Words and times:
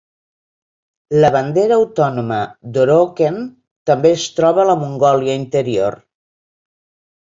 La 1.23 1.29
bandera 1.35 1.77
autònoma 1.83 2.41
d'Oroqen 2.79 3.39
també 3.93 4.17
es 4.19 4.29
troba 4.41 4.67
a 4.67 4.69
la 4.75 4.81
Mongòlia 4.85 5.41
Interior. 5.45 6.05